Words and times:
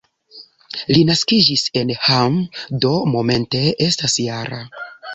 Li 0.95 1.03
naskiĝis 1.09 1.67
en 1.83 1.93
Hamm, 2.07 2.41
do 2.87 2.97
momente 3.13 3.65
estas 3.91 4.21
-jara. 4.29 4.69